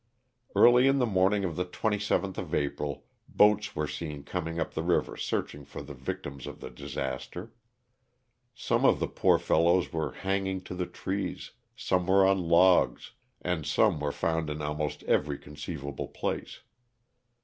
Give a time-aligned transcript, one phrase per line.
[0.55, 4.81] Early in the morning of the 27th of April boats were seen coming up the
[4.81, 7.53] river searching for the victims of the disaster.
[8.55, 13.11] Some of the poor fellows were hang ing to the trees, some were on logs,
[13.43, 16.61] and some were found in almost every conceivable place.